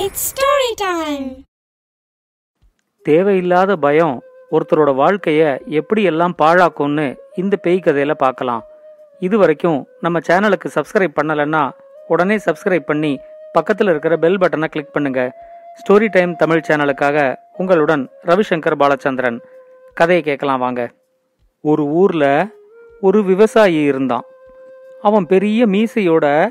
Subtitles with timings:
[0.00, 1.24] It's story time
[3.06, 5.40] தேவையில்லாத பயம் ஒருத்தரோட வாழ்க்கைய
[5.78, 8.62] எப்படி எல்லாம் பாழாக்கும்னு இந்த பேய் கதையில பார்க்கலாம்.
[9.18, 11.70] இது வரைக்கும் நம்ம சேனலுக்கு சப்ஸ்கிரைப் பண்ணலைன்னா
[12.08, 13.20] உடனே சப்ஸ்கிரைப் பண்ணி
[13.52, 15.24] பக்கத்தில் இருக்கிற பெல் பட்டனை கிளிக் பண்ணுங்க.
[15.80, 19.40] ஸ்டோரி டைம் தமிழ் சேனலுக்காக உங்களுடன் ரவிசங்கர் பாலச்சந்திரன்.
[19.94, 20.90] கதையை கேட்கலாம் வாங்க.
[21.60, 22.46] ஒரு ஊர்ல
[23.00, 24.22] ஒரு விவசாயி இருந்தான்.
[25.02, 26.48] அவன் பெரிய மீசையோட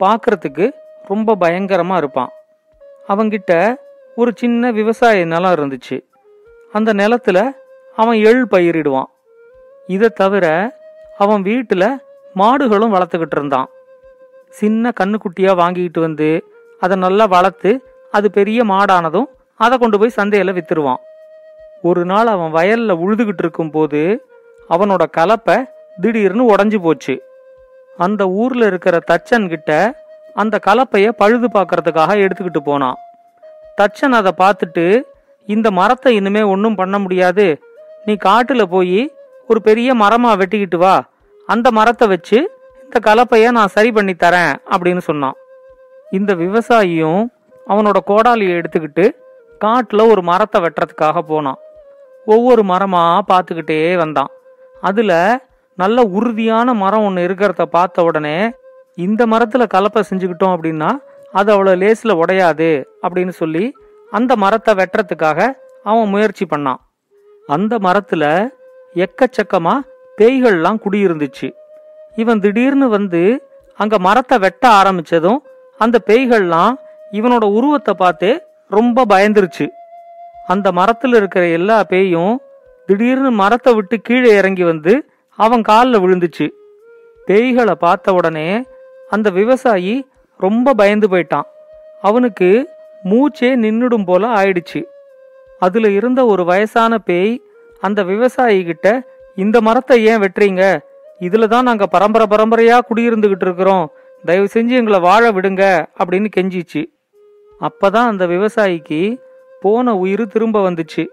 [0.00, 0.68] பார்க்கறதுக்கு
[1.02, 2.32] ரொம்ப பயங்கரமா இருப்பான்.
[3.08, 3.76] அவங்கிட்ட
[4.16, 6.04] ஒரு சின்ன விவசாய நிலம் இருந்துச்சு.
[6.72, 7.52] அந்த நிலத்துல
[7.96, 9.10] அவன் எள் பயிரிடுவான்.
[9.86, 10.74] இதை தவிர
[11.18, 12.00] அவன் வீட்டில்
[12.36, 13.68] மாடுகளும் வளர்த்துக்கிட்டு இருந்தான்.
[14.48, 16.44] சின்ன கண்ணுக்குட்டியாக வாங்கிக்கிட்டு வந்து
[16.80, 19.24] அதை நல்லா வளர்த்து அது பெரிய மாடானதும்
[19.56, 21.00] அதை கொண்டு போய் சந்தையில் வித்துருவான்.
[21.82, 24.26] ஒரு நாள் அவன் வயலில் உழுதுகிட்டு இருக்கும்போது
[24.70, 25.68] அவனோட கலப்பை
[26.00, 27.22] திடீர்னு உடஞ்சி போச்சு.
[27.96, 29.92] அந்த ஊரில் இருக்கிற தச்சன்கிட்ட
[30.34, 32.98] அந்த கலப்பைய பழுது பார்க்கறதுக்காக எடுத்துக்கிட்டு போனான்.
[33.78, 34.84] தச்சன் அதை பார்த்துட்டு
[35.48, 37.46] இந்த மரத்தை இனிமே ஒன்றும் பண்ண முடியாது.
[38.06, 39.00] நீ காட்டுல போய்
[39.48, 40.94] ஒரு பெரிய மரமா வெட்டிக்கிட்டு வா.
[41.48, 42.38] அந்த மரத்தை வச்சு
[42.84, 45.36] இந்த கலப்பைய நான் சரி பண்ணி தரேன் அப்படின்னு சொன்னான்.
[46.10, 47.22] இந்த விவசாயியும்
[47.66, 49.04] அவனோட கோடாலியை எடுத்துக்கிட்டு
[49.60, 51.60] காட்டில் ஒரு மரத்தை வெட்டுறதுக்காக போனான்.
[52.26, 54.30] ஒவ்வொரு மரமாக பார்த்துக்கிட்டே வந்தான்.
[54.80, 55.16] அதில்
[55.78, 58.36] நல்ல உறுதியான மரம் ஒன்று இருக்கிறத பார்த்த உடனே
[58.98, 60.90] இந்த மரத்தில் கலப்பை செஞ்சுக்கிட்டோம் அப்படின்னா
[61.32, 62.70] அது அவ்வளோ லேஸில் உடையாது
[63.04, 63.64] அப்படின்னு சொல்லி
[64.12, 65.40] அந்த மரத்தை வெட்டுறதுக்காக
[65.90, 66.80] அவன் முயற்சி பண்ணான்.
[67.48, 68.28] அந்த மரத்தில்
[69.04, 69.86] எக்கச்சக்கமாக
[70.18, 71.48] பேய்கள்லாம் குடியிருந்துச்சு.
[72.16, 73.22] இவன் திடீர்னு வந்து
[73.78, 75.40] அங்கே மரத்தை வெட்ட ஆரம்பிச்சதும்
[75.80, 76.74] அந்த பேய்கள்லாம்
[77.18, 78.30] இவனோட உருவத்தை பார்த்து
[78.70, 79.66] ரொம்ப பயந்துருச்சு.
[80.46, 82.34] அந்த மரத்தில் இருக்கிற எல்லா பேயும்
[82.88, 84.92] திடீர்னு மரத்தை விட்டு கீழே இறங்கி வந்து
[85.38, 86.46] அவன் காலில் விழுந்துச்சு.
[87.28, 88.46] பேய்களை பார்த்த உடனே
[89.12, 89.94] அந்த விவசாயி
[90.38, 91.48] ரொம்ப பயந்து போயிட்டான்.
[92.02, 92.48] அவனுக்கு
[93.04, 94.84] மூச்சே நின்னுடும் போல ஆயிடுச்சு.
[95.58, 97.42] அதுல இருந்த ஒரு வயசான பேய்
[97.80, 99.02] அந்த விவசாயி கிட்ட
[99.36, 100.78] இந்த மரத்தை ஏன் வெட்டுறீங்க?
[101.20, 103.90] இதுல தான் நாங்க பரம்பரை பரம்பரையா குடியிருந்துகிட்டு இருக்கிறோம்.
[104.24, 106.82] தயவு செஞ்சு எங்களை வாழ விடுங்க அப்படின்னு கெஞ்சிச்சு.
[107.60, 109.20] அப்பதான் அந்த விவசாயிக்கு
[109.60, 111.06] போன உயிர் திரும்ப வந்துச்சு.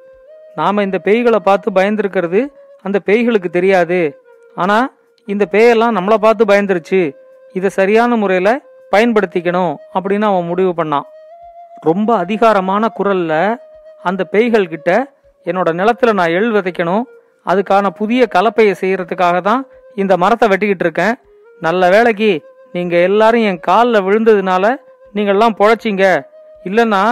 [0.55, 2.47] நாம இந்த பேய்களை பார்த்து பயந்துருக்கிறது
[2.83, 4.21] அந்த பேய்களுக்கு தெரியாது.
[4.55, 4.77] ஆனா
[5.25, 7.01] இந்த பேயெல்லாம் நம்மளை பார்த்து பயந்துருச்சு.
[7.57, 8.53] இதை சரியான முறையில்
[8.93, 11.07] பயன்படுத்திக்கணும் அப்படின்னு அவன் முடிவு பண்ணான்.
[11.87, 13.57] ரொம்ப அதிகாரமான குரலில்
[14.09, 14.89] அந்த பேய்கள் கிட்ட
[15.45, 17.03] என்னோட நிலத்துல நான் எள் விதைக்கணும்.
[17.45, 19.61] அதுக்கான புதிய கலப்பையை செய்கிறதுக்காக தான்
[20.01, 21.15] இந்த மரத்தை வெட்டிக்கிட்டு இருக்கேன்.
[21.61, 22.31] நல்ல வேலைக்கு
[22.75, 24.65] நீங்கள் எல்லாரும் என் காலில் விழுந்ததுனால
[25.15, 26.05] நீங்கள்லாம் பொழைச்சிங்க.
[26.69, 27.03] இல்லைன்னா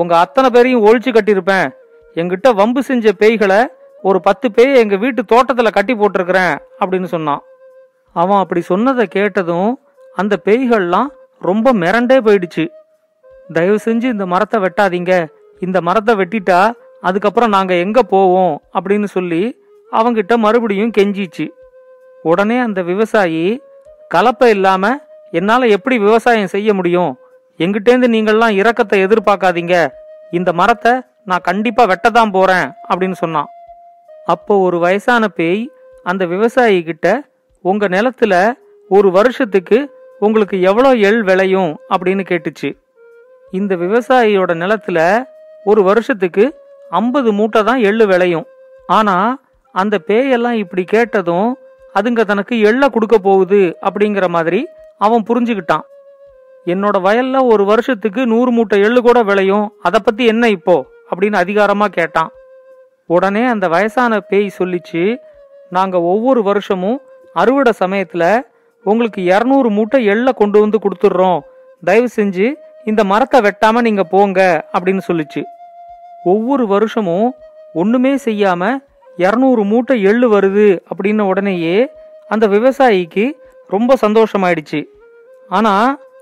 [0.00, 1.68] உங்கள் அத்தனை பேரையும் ஒழிச்சு கட்டியிருப்பேன்.
[2.16, 3.60] எங்கிட்ட வம்பு செஞ்ச பேய்களை
[4.08, 7.42] ஒரு பத்து பேய் எங்கள் வீட்டு தோட்டத்தில் கட்டி போட்டிருக்கிறேன் அப்படின்னு சொன்னான்.
[8.22, 9.70] அவன் அப்படி சொன்னதை கேட்டதும்
[10.16, 11.08] அந்த பேய்கள்லாம்
[11.40, 12.64] ரொம்ப மிரண்டே போயிடுச்சு.
[13.52, 15.26] தயவு செஞ்சு இந்த மரத்தை வெட்டாதீங்க.
[15.60, 19.42] இந்த மரத்தை வெட்டிட்டா அதுக்கப்புறம் நாங்க எங்க போவோம் அப்படின்னு சொல்லி
[19.92, 21.48] அவங்கிட்ட மறுபடியும் கெஞ்சிச்சு.
[22.22, 23.62] உடனே அந்த விவசாயி
[24.14, 24.84] கலப்பை இல்லாம
[25.30, 27.12] என்னால எப்படி விவசாயம் செய்ய முடியும்?
[27.58, 29.88] எங்கிட்டேந்து நீங்கள்லாம் இரக்கத்தை எதிர்பார்க்காதீங்க.
[30.30, 30.92] இந்த மரத்தை
[31.24, 33.48] நான் கண்டிப்பா வெட்டதான் போறேன் அப்படின்னு சொன்னான்.
[34.26, 35.70] அப்போ ஒரு வயசான பேய்
[36.04, 37.06] அந்த விவசாயி கிட்ட
[37.64, 38.34] உங்க நிலத்துல
[38.88, 39.78] ஒரு வருஷத்துக்கு
[40.18, 42.76] உங்களுக்கு எவ்வளோ எள் விளையும் அப்படின்னு கேட்டுச்சு.
[43.50, 45.24] இந்த விவசாயியோட நிலத்துல
[45.64, 46.54] ஒரு வருஷத்துக்கு
[46.90, 48.46] ஐம்பது மூட்டை தான் எள்ளு விளையும்.
[48.86, 49.38] ஆனா
[49.72, 51.56] அந்த பேயெல்லாம் இப்படி கேட்டதும்
[51.94, 54.66] அதுங்க தனக்கு எள்ளை கொடுக்க போகுது அப்படிங்கிற மாதிரி
[54.98, 55.80] அவன் புரிஞ்சுக்கிட்டான்.
[56.66, 59.72] என்னோட வயல்ல ஒரு வருஷத்துக்கு நூறு மூட்டை எள்ளு கூட விளையும்.
[59.82, 60.84] அதை பத்தி என்ன இப்போ?
[61.10, 62.30] அப்படின்னு அதிகாரமா கேட்டான்.
[63.06, 65.16] உடனே அந்த வயசான பேய் சொல்லிச்சு
[65.70, 67.00] நாங்க ஒவ்வொரு வருஷமும்
[67.34, 68.40] அறுவடை சமயத்துல
[68.90, 71.40] உங்களுக்கு இரநூறு மூட்டை எள்ளை கொண்டு வந்து கொடுத்துட்றோம்.
[71.82, 72.46] தயவு செஞ்சு
[72.84, 74.40] இந்த மரத்தை வெட்டாம நீங்க போங்க
[74.74, 75.42] அப்படின்னு சொல்லிச்சு.
[76.24, 77.28] ஒவ்வொரு வருஷமும்
[77.72, 78.62] ஒண்ணுமே செய்யாம
[79.24, 81.76] இரநூறு மூட்டை எள்ளு வருது அப்படின்ன உடனேயே
[82.28, 83.24] அந்த விவசாயிக்கு
[83.74, 84.80] ரொம்ப சந்தோஷமாயிடுச்சு.
[85.48, 85.74] ஆனா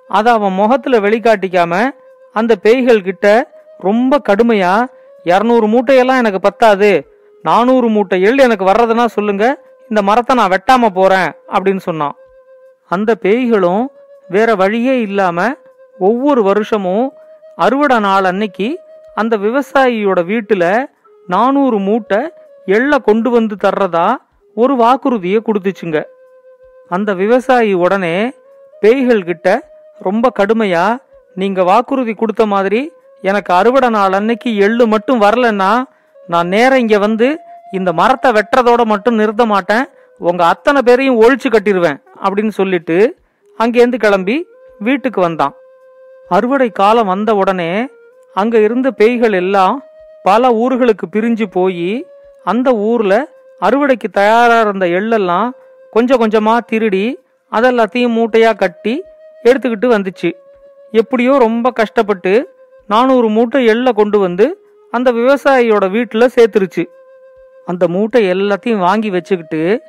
[0.09, 1.75] அதை அவன் முகத்துல வெளிக்காட்டிக்காம
[2.33, 3.27] அந்த பேய்கள் கிட்ட
[3.79, 4.75] ரொம்ப கடுமையா
[5.25, 6.91] இரநூறு மூட்டையெல்லாம் எனக்கு பத்தாது
[7.45, 9.45] நானூறு மூட்டை எள் எனக்கு வர்றதுன்னா சொல்லுங்க
[9.91, 12.15] இந்த மரத்தை நான் வெட்டாம போறேன் அப்படின்னு சொன்னான்.
[12.91, 13.85] அந்த பேய்களும்
[14.29, 15.57] வேற வழியே இல்லாம
[15.99, 17.13] ஒவ்வொரு வருஷமும்
[17.57, 18.81] அறுவடை நாள் அன்னைக்கு
[19.15, 20.85] அந்த விவசாயியோட வீட்டுல
[21.27, 22.33] நானூறு மூட்டை
[22.67, 24.15] எள்ளை கொண்டு வந்து தர்றதா
[24.55, 26.03] ஒரு வாக்குறுதியை கொடுத்துச்சுங்க.
[26.89, 28.33] அந்த விவசாயி உடனே
[28.81, 29.49] பேய்கள் கிட்ட
[29.99, 30.97] ரொம்ப கடுமையா
[31.35, 32.93] நீங்க வாக்குறுதி கொடுத்த மாதிரி
[33.23, 35.83] எனக்கு அறுவடை நாள் அன்னைக்கு எள்ளு மட்டும் வரலன்னா
[36.29, 37.41] நான் நேரம் இங்க வந்து
[37.73, 39.85] இந்த மரத்தை வெட்டுறதோட மட்டும் நிறுத்த மாட்டேன்.
[40.19, 43.17] உங்க அத்தனை பேரையும் ஒழிச்சு கட்டிடுவேன் அப்படின்னு சொல்லிட்டு
[43.59, 44.47] அங்கேருந்து கிளம்பி
[44.79, 45.55] வீட்டுக்கு வந்தான்.
[46.29, 47.89] அறுவடை காலம் வந்த உடனே
[48.35, 49.83] அங்க இருந்த பேய்கள் எல்லாம்
[50.23, 52.07] பல ஊர்களுக்கு பிரிஞ்சு போய்
[52.45, 53.29] அந்த ஊர்ல
[53.61, 55.51] அறுவடைக்கு தயாரா இருந்த எள்ளெல்லாம்
[55.91, 57.19] கொஞ்சம் கொஞ்சமா திருடி
[57.53, 59.03] அதெல்லாத்தையும் மூட்டையா கட்டி
[59.45, 60.33] எடுத்துக்கிட்டு வந்துச்சு.
[60.91, 62.55] எப்படியோ ரொம்ப கஷ்டப்பட்டு
[62.89, 64.47] நானூறு மூட்டை எள்ளை கொண்டு வந்து
[64.91, 66.85] அந்த விவசாயியோட வீட்டில் சேர்த்துருச்சு.
[67.67, 69.83] அந்த மூட்டை எல்லாத்தையும் வாங்கி வச்சுக்கிட்டு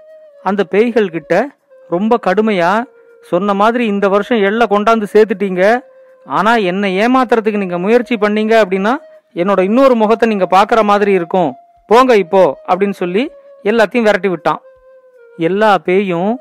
[0.44, 1.50] அந்த பேய்கள் கிட்ட
[1.90, 2.72] ரொம்ப கடுமையா
[3.30, 5.64] சொன்ன மாதிரி இந்த வருஷம் எள்ளை கொண்டாந்து சேர்த்துட்டீங்க.
[6.26, 8.94] ஆனா என்னை ஏமாத்துறதுக்கு நீங்க முயற்சி பண்ணீங்க அப்படின்னா
[9.36, 11.52] என்னோட இன்னொரு முகத்தை நீங்க பாக்குற மாதிரி இருக்கும்.
[11.90, 13.24] போங்க இப்போ அப்படின்னு சொல்லி
[13.64, 14.62] எல்லாத்தையும் விரட்டி விட்டான்.
[15.38, 16.32] எல்லா பேயும்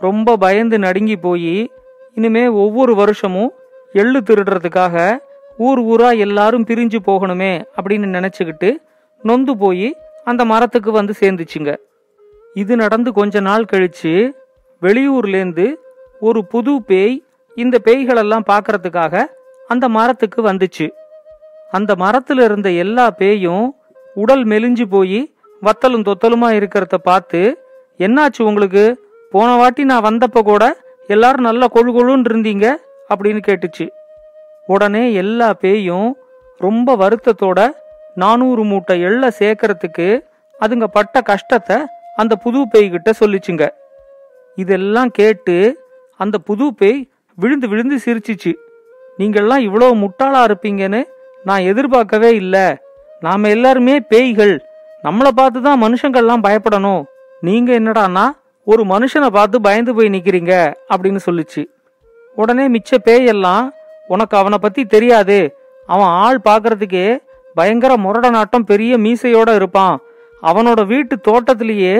[0.00, 1.56] ரொம்ப பயந்து நடுங்கி போய்
[2.14, 3.52] இனிமே ஒவ்வொரு வருஷமும்
[3.92, 4.96] எள்ளு திருடுறதுக்காக
[5.58, 8.70] ஊர் ஊரா எல்லாரும் பிரிஞ்சு போகணுமே அப்படின்னு நினைச்சுக்கிட்டு
[9.22, 9.88] நொந்து போய்
[10.24, 11.72] அந்த மரத்துக்கு வந்து சேர்ந்துச்சுங்க.
[12.54, 14.12] இது நடந்து கொஞ்ச நாள் கழிச்சு
[14.82, 15.74] வெளியூர்லேருந்து
[16.20, 17.24] ஒரு புது பேய்
[17.54, 19.26] இந்த பேய்களெல்லாம் பார்க்கறதுக்காக
[19.68, 20.90] அந்த மரத்துக்கு வந்துச்சு.
[21.70, 23.74] அந்த மரத்தில் இருந்த எல்லா பேயும்
[24.14, 27.58] உடல் மெலிஞ்சு போய் வத்தலும் தொத்தலுமா இருக்கிறத பார்த்து
[27.98, 29.12] என்னாச்சு உங்களுக்கு?
[29.30, 30.76] போன வாட்டி நான் வந்தப்ப கூட
[31.06, 32.76] எல்லாரும் நல்லா கொழு கொழுன்னு இருந்தீங்க?
[33.14, 33.88] அப்படின்னு கேட்டுச்சு.
[34.66, 36.16] உடனே எல்லா பேயும்
[36.58, 37.70] ரொம்ப வருத்தத்தோட
[38.14, 40.24] நானூறு மூட்டை எள்ள சேர்க்கறதுக்கு
[40.60, 41.76] அதுங்க பட்ட கஷ்டத்தை
[42.16, 43.68] அந்த புது பேய்கிட்ட சொல்லிச்சுங்க.
[44.56, 45.56] இதெல்லாம் கேட்டு
[46.20, 47.00] அந்த புது பேய்
[47.38, 48.52] விழுந்து விழுந்து சிரிச்சிச்சு.
[49.18, 51.00] நீங்கள்லாம் இவ்வளோ முட்டாளா இருப்பீங்கன்னு
[51.44, 52.66] நான் எதிர்பார்க்கவே இல்லை.
[53.20, 54.54] நாம எல்லாருமே பேய்கள்.
[55.02, 57.02] நம்மளை பார்த்து தான் மனுஷங்கள்லாம் பயப்படணும்.
[57.40, 58.24] நீங்க என்னடான்னா
[58.64, 61.62] ஒரு மனுஷனை பார்த்து பயந்து போய் நிக்கிறீங்க அப்படின்னு சொல்லுச்சு.
[62.34, 63.64] உடனே மிச்ச பேயெல்லாம்
[64.08, 65.38] உனக்கு அவனை பத்தி தெரியாது.
[65.86, 67.18] அவன் ஆள் பார்க்கறதுக்கே
[67.54, 69.96] பயங்கர முரட நாட்டம் பெரிய மீசையோட இருப்பான்.
[70.42, 71.94] அவனோட வீட்டு தோட்டத்திலேயே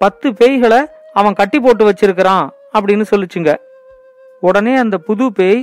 [0.00, 0.80] பத்து பேய்களை
[1.18, 2.46] அவன் கட்டி போட்டு வச்சிருக்கிறான்
[2.76, 3.52] அப்படின்னு சொல்லுச்சுங்க.
[4.40, 5.60] உடனே அந்த புது பேய்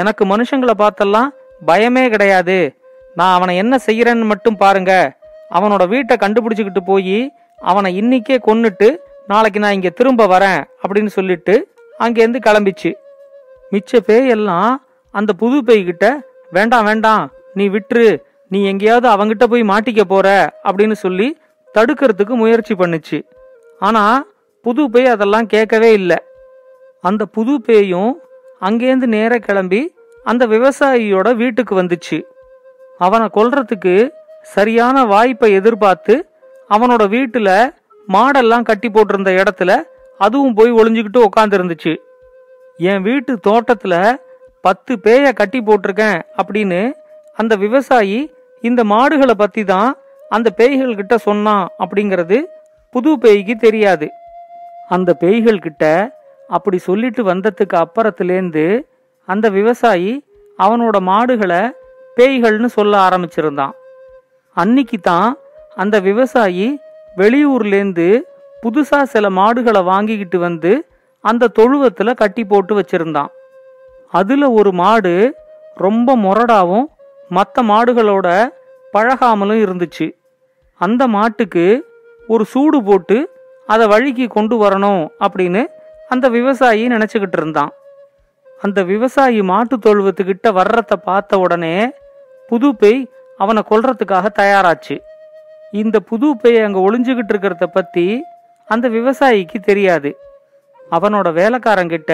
[0.00, 1.30] எனக்கு மனுஷங்களை பார்த்தெல்லாம்
[1.66, 2.58] பயமே கிடையாது.
[3.18, 4.92] நான் அவனை என்ன செய்யறேன்னு மட்டும் பாருங்க.
[5.56, 7.18] அவனோட வீட்டை கண்டுபிடிச்சுக்கிட்டு போய்
[7.70, 8.88] அவனை இன்னிக்கே கொன்னுட்டு
[9.26, 11.54] நாளைக்கு நான் இங்க திரும்ப வரேன் அப்படின்னு சொல்லிட்டு
[11.98, 12.90] அங்கேருந்து கிளம்பிச்சு.
[13.72, 14.72] மிச்ச பேயெல்லாம்
[15.14, 16.06] அந்த புது பேய்கிட்ட
[16.50, 17.24] வேண்டாம் வேண்டாம்
[17.54, 18.08] நீ விட்டுரு.
[18.52, 20.28] நீ எங்கேயாவது அவங்கிட்ட போய் மாட்டிக்க போற
[20.68, 21.28] அப்படின்னு சொல்லி
[21.74, 23.18] தடுக்கிறதுக்கு முயற்சி பண்ணுச்சு.
[23.80, 24.02] ஆனா
[24.64, 26.18] புது பேய் அதெல்லாம் கேட்கவே இல்லை.
[27.04, 28.12] அந்த புது பேயும்
[28.60, 29.80] அங்கேருந்து நேர கிளம்பி
[30.24, 32.18] அந்த விவசாயியோட வீட்டுக்கு வந்துச்சு.
[32.98, 33.94] அவனை கொல்றதுக்கு
[34.54, 36.14] சரியான வாய்ப்பை எதிர்பார்த்து
[36.70, 37.50] அவனோட வீட்டுல
[38.08, 39.72] மாடெல்லாம் கட்டி போட்டிருந்த இடத்துல
[40.20, 41.92] அதுவும் போய் ஒளிஞ்சுக்கிட்டு உக்காந்துருந்துச்சு.
[42.90, 43.94] என் வீட்டு தோட்டத்துல
[44.60, 46.80] பத்து பேய கட்டி போட்டிருக்கேன் அப்படின்னு
[47.38, 48.18] அந்த விவசாயி
[48.60, 49.90] இந்த மாடுகளை பத்தி தான்
[50.28, 52.38] அந்த பேய்கள் கிட்ட சொன்னான் அப்படிங்கிறது
[52.94, 54.06] புது பேய்க்கு தெரியாது.
[54.94, 55.84] அந்த பேய்கள் கிட்ட
[56.48, 58.64] அப்படி சொல்லிட்டு வந்ததுக்கு அப்புறத்துலேருந்து
[59.28, 60.12] அந்த விவசாயி
[60.58, 61.62] அவனோட மாடுகளை
[62.16, 63.74] பேய்கள்னு சொல்ல ஆரம்பிச்சிருந்தான்.
[64.56, 65.38] அன்னைக்கு தான்
[65.74, 66.66] அந்த விவசாயி
[67.16, 68.08] வெளியூர்லேருந்து
[68.62, 70.72] புதுசாக சில மாடுகளை வாங்கிக்கிட்டு வந்து
[71.20, 73.30] அந்த தொழுவத்தில் கட்டி போட்டு வச்சிருந்தான்.
[74.12, 75.14] அதில் ஒரு மாடு
[75.74, 76.86] ரொம்ப முரடாவும்
[77.28, 78.28] மற்ற மாடுகளோட
[78.94, 80.06] பழகாமலும் இருந்துச்சு.
[80.80, 81.64] அந்த மாட்டுக்கு
[82.28, 83.18] ஒரு சூடு போட்டு
[83.68, 85.62] அதை வழிக்கு கொண்டு வரணும் அப்படின்னு
[86.10, 87.72] அந்த விவசாயி நினச்சிக்கிட்டு இருந்தான்.
[88.60, 91.76] அந்த விவசாயி மாட்டு தொழுவத்துக்கிட்ட வர்றத பார்த்த உடனே
[92.50, 93.00] புது பேய்
[93.38, 94.96] அவனை கொல்றதுக்காக தயாராச்சு.
[95.72, 98.06] இந்த புது பேய் அங்கே ஒளிஞ்சுக்கிட்டு இருக்கிறத பற்றி
[98.68, 100.10] அந்த விவசாயிக்கு தெரியாது.
[100.90, 102.12] அவனோட வேலைக்காரங்கிட்ட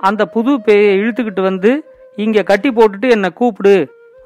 [0.00, 1.70] அந்த புது பேயை இழுத்துக்கிட்டு வந்து
[2.16, 3.76] இங்கே கட்டி போட்டுட்டு என்னை கூப்பிடு.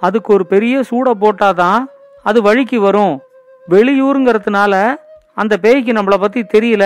[0.01, 1.81] அதுக்கு ஒரு பெரிய சூடை போட்டாதான்
[2.23, 3.15] அது வழிக்கு வரும்.
[3.69, 4.75] வெளியூருங்கிறதுனால
[5.41, 6.85] அந்த பேய்க்கு நம்மளை பத்தி தெரியல.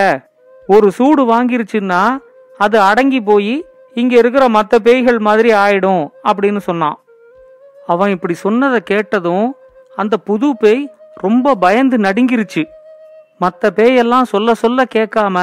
[0.67, 2.03] ஒரு சூடு வாங்கிருச்சுன்னா
[2.59, 3.55] அது அடங்கி போய்
[3.95, 6.97] இங்க இருக்கிற மற்ற பேய்கள் மாதிரி ஆயிடும் அப்படின்னு சொன்னான்.
[7.87, 9.49] அவன் இப்படி சொன்னதை கேட்டதும்
[9.97, 10.83] அந்த புது பேய்
[11.15, 12.63] ரொம்ப பயந்து நடுங்கிருச்சு.
[13.39, 15.39] மற்ற பேயெல்லாம் சொல்ல சொல்ல கேட்காம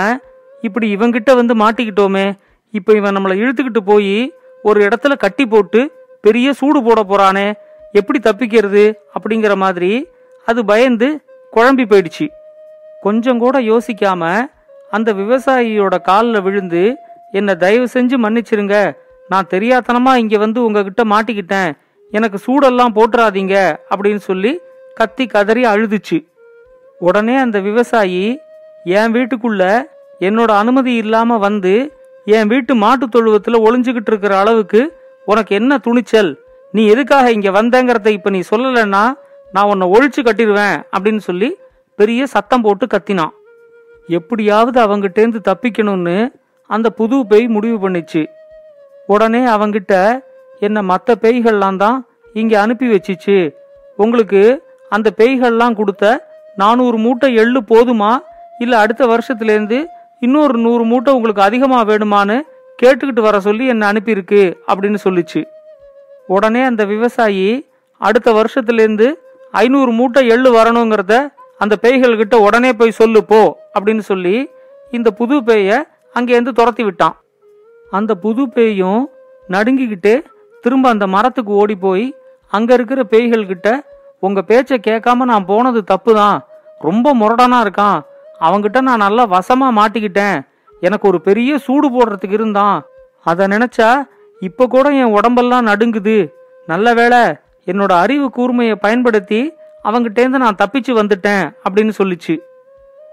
[0.62, 2.26] இப்படி இவங்கிட்ட வந்து மாட்டிக்கிட்டோமே
[2.74, 4.16] இப்போ இவன் நம்மளை இழுத்துக்கிட்டு போய்
[4.64, 5.82] ஒரு இடத்துல கட்டி போட்டு
[6.22, 7.48] பெரிய சூடு போட போறானே
[7.92, 8.84] எப்படி தப்பிக்கிறது
[9.16, 9.92] அப்படிங்கிற மாதிரி
[10.48, 11.08] அது பயந்து
[11.56, 12.28] குழம்பி போயிடுச்சு.
[13.02, 14.24] கொஞ்சம் கூட யோசிக்காம
[14.92, 16.84] அந்த விவசாயியோட காலில் விழுந்து
[17.32, 18.76] என்னை தயவு செஞ்சு மன்னிச்சிருங்க.
[19.30, 21.72] நான் தெரியாதனமா இங்க வந்து உங்ககிட்ட மாட்டிக்கிட்டேன்.
[22.12, 23.56] எனக்கு சூடெல்லாம் போட்டுறாதீங்க
[23.92, 24.52] அப்படின்னு சொல்லி
[24.96, 26.18] கத்தி கதறி அழுதுச்சு.
[27.00, 28.24] உடனே அந்த விவசாயி
[28.84, 29.64] என் வீட்டுக்குள்ள
[30.20, 31.74] என்னோட அனுமதி இல்லாம வந்து
[32.26, 34.82] என் வீட்டு மாட்டு தொழுவத்துல ஒளிஞ்சுக்கிட்டு இருக்கிற அளவுக்கு
[35.26, 36.32] உனக்கு என்ன துணிச்சல்?
[36.74, 39.04] நீ எதுக்காக இங்க வந்தங்கிறத இப்ப நீ சொல்லலைன்னா
[39.54, 41.50] நான் உன்னை ஒழிச்சு கட்டிடுவேன் அப்படின்னு சொல்லி
[42.00, 43.34] பெரிய சத்தம் போட்டு கத்தினான்.
[44.18, 46.18] எப்படியாவது அவங்கிட்டேந்து தப்பிக்கணும்னு
[46.70, 48.22] அந்த புது பேய் முடிவு பண்ணிச்சு.
[49.08, 49.94] உடனே அவங்கிட்ட
[50.60, 51.98] என்ன மற்ற பேய்கள்லாம் தான்
[52.34, 53.38] இங்கே அனுப்பி வச்சிச்சு.
[53.98, 54.42] உங்களுக்கு
[54.90, 56.06] அந்த பேய்கள்லாம் கொடுத்த
[56.56, 58.12] நானூறு மூட்டை எள்ளு போதுமா?
[58.60, 59.80] இல்லை அடுத்த வருஷத்துலேருந்து
[60.20, 62.38] இன்னொரு நூறு மூட்டை உங்களுக்கு அதிகமாக வேணுமான்னு
[62.82, 65.42] கேட்டுக்கிட்டு வர சொல்லி என்னை அனுப்பியிருக்கு அப்படின்னு சொல்லிச்சு.
[66.28, 67.48] உடனே அந்த விவசாயி
[68.02, 69.08] அடுத்த வருஷத்துலேருந்து
[69.52, 71.16] ஐநூறு மூட்டை எள்ளு வரணுங்கிறத
[71.64, 73.42] அந்த பேய்கள்கிட்ட உடனே போய் சொல்லு போ
[73.76, 74.36] அப்படின்னு சொல்லி
[74.98, 75.78] இந்த புது பேயை
[76.16, 77.16] அங்கேருந்து துரத்தி விட்டான்.
[77.98, 79.02] அந்த புது பேயும்
[79.56, 80.14] நடுங்கிக்கிட்டு
[80.64, 82.06] திரும்ப அந்த மரத்துக்கு ஓடி போய்
[82.58, 83.68] அங்க இருக்கிற பேய்கள் கிட்ட
[84.28, 86.38] உங்க பேச்சை கேட்காம நான் போனது தப்பு தான்
[86.88, 88.00] ரொம்ப முரடனா இருக்கான்.
[88.48, 90.38] அவங்கிட்ட நான் நல்லா வசமா மாட்டிக்கிட்டேன்.
[90.88, 92.78] எனக்கு ஒரு பெரிய சூடு போடுறதுக்கு இருந்தான்.
[93.26, 93.90] அதை நினைச்சா
[94.48, 96.18] இப்போ கூட என் உடம்பெல்லாம் நடுங்குது.
[96.72, 97.22] நல்ல வேளை
[97.72, 99.42] என்னோட அறிவு கூர்மையை பயன்படுத்தி
[99.84, 102.40] அவங்கிட்டேருந்து நான் தப்பிச்சு வந்துட்டேன் அப்படின்னு சொல்லிச்சு.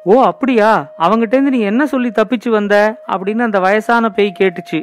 [0.04, 0.94] ஓ அப்படியா?
[0.98, 3.02] அவங்கிட்டேருந்து நீ என்ன சொல்லி தப்பிச்சு வந்த?
[3.12, 4.82] அப்படின்னு அந்த வயசான பேய் கேட்டுச்சு.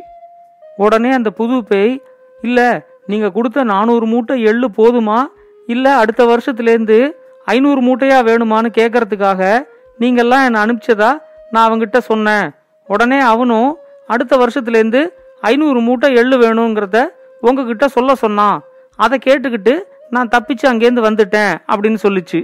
[0.78, 2.02] உடனே அந்த புது பேய்
[2.42, 5.26] இல்ல நீங்க கொடுத்த நானூறு மூட்டை எள்ளு போதுமா?
[5.68, 7.12] இல்ல அடுத்த வருஷத்துலேருந்து
[7.46, 9.64] ஐநூறு மூட்டையா வேணுமான்னு கேட்கறதுக்காக
[10.00, 11.22] நீங்கெல்லாம் என்னை அனுப்பிச்சதா?
[11.52, 12.52] நான் அவங்கிட்ட சொன்னேன்.
[12.88, 13.78] உடனே அவனும்
[14.08, 15.10] அடுத்த வருஷத்துலேருந்து
[15.42, 17.08] ஐநூறு மூட்டை எள்ளு வேணுங்கிறத
[17.42, 18.62] உங்ககிட்ட சொல்ல சொன்னான்.
[18.96, 19.80] அதை கேட்டுக்கிட்டு
[20.16, 22.40] நான் தப்பிச்சு அங்கேருந்து வந்துட்டேன் அப்படின்னு சொல்லிச்சு.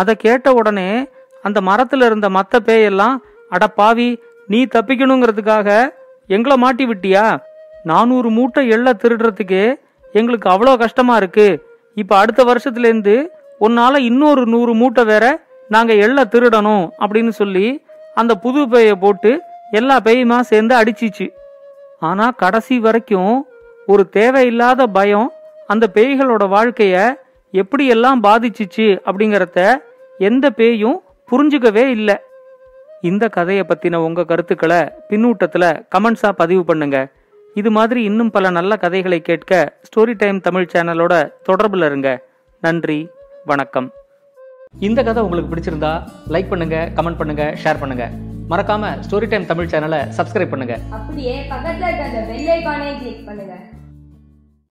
[0.00, 0.88] அதை கேட்ட உடனே
[1.44, 3.16] அந்த மரத்தில் இருந்த மற்ற பேயெல்லாம்
[3.54, 4.08] அட பாவி
[4.52, 5.68] நீ தப்பிக்கணுங்கிறதுக்காக
[6.36, 7.24] எங்களை மாட்டி விட்டியா?
[7.90, 9.64] நானூறு மூட்டை எள்ள திருடுறதுக்கே
[10.12, 11.46] எங்களுக்கு அவ்வளோ கஷ்டமா இருக்கு.
[11.96, 13.16] இப்போ அடுத்த வருஷத்துலேருந்து
[13.66, 15.24] உன்னால இன்னொரு நூறு மூட்டை வேற
[15.74, 17.66] நாங்கள் எள்ள திருடணும் அப்படின்னு சொல்லி
[18.20, 19.30] அந்த புது பேயை போட்டு
[19.78, 21.26] எல்லா பேயுமா சேர்ந்து அடிச்சிச்சு.
[22.08, 23.36] ஆனால் கடைசி வரைக்கும்
[23.92, 25.28] ஒரு தேவையில்லாத பயம்
[25.72, 26.96] அந்த பேய்களோட வாழ்க்கைய
[27.60, 29.60] எப்படியெல்லாம் பாதிச்சிச்சு அப்படிங்கறத
[30.28, 30.98] எந்த பேயும்
[31.30, 32.16] புரிஞ்சுக்கவே இல்லை.
[33.10, 35.64] இந்த கதையை பத்தின உங்க கருத்துக்களை பின்னூட்டத்துல
[35.94, 36.98] கமெண்ட்ஸா பதிவு பண்ணுங்க.
[37.60, 39.52] இது மாதிரி இன்னும் பல நல்ல கதைகளை கேட்க
[39.88, 41.14] ஸ்டோரி டைம் தமிழ் சேனலோட
[41.48, 42.10] தொடர்புல இருங்க.
[42.62, 42.98] நன்றி
[43.50, 43.88] வணக்கம்.
[44.88, 45.92] இந்த கதை உங்களுக்கு பிடிச்சிருந்தா
[46.34, 48.06] லைக் பண்ணுங்க கமெண்ட் பண்ணுங்க ஷேர் பண்ணுங்க.
[48.52, 50.76] மறக்காம ஸ்டோரி டைம் தமிழ் சேனலை சப்ஸ்கிரைப் பண்ணுங்க.
[50.98, 53.54] அப்படியே பக்கத்துல இருக்க அந்த பெல் ஐகானை கிளிக் பண்ணுங்க.